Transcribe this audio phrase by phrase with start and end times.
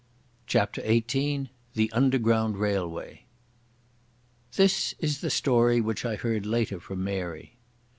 [0.47, 3.25] CHAPTER XVIII The Underground Railway
[4.55, 7.59] This is the story which I heard later from Mary....